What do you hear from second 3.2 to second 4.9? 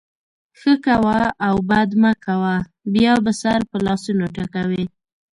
به سر په لاسونو ټکوې.